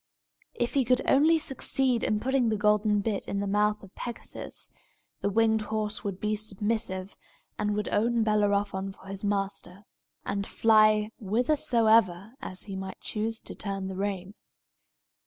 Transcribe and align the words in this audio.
If 0.55 0.73
he 0.73 0.83
could 0.83 1.03
only 1.07 1.37
succeed 1.37 2.01
in 2.03 2.19
putting 2.19 2.49
the 2.49 2.57
golden 2.57 3.01
bit 3.01 3.27
into 3.27 3.41
the 3.41 3.47
mouth 3.51 3.83
of 3.83 3.93
Pegasus, 3.93 4.71
the 5.21 5.29
winged 5.29 5.61
horse 5.61 6.03
would 6.03 6.19
be 6.19 6.35
submissive, 6.35 7.15
and 7.59 7.75
would 7.75 7.87
own 7.89 8.23
Bellerophon 8.23 8.93
for 8.93 9.05
his 9.05 9.23
master, 9.23 9.83
and 10.25 10.47
fly 10.47 11.11
whithersoever 11.19 12.33
he 12.65 12.75
might 12.75 12.99
choose 12.99 13.41
to 13.43 13.53
turn 13.53 13.85
the 13.89 13.95
rein. 13.95 14.33